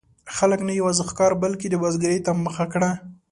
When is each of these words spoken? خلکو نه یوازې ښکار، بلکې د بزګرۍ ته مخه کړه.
خلکو 0.35 0.63
نه 0.67 0.73
یوازې 0.79 1.03
ښکار، 1.09 1.31
بلکې 1.43 1.67
د 1.69 1.75
بزګرۍ 1.83 2.19
ته 2.25 2.31
مخه 2.45 2.65
کړه. 2.73 2.91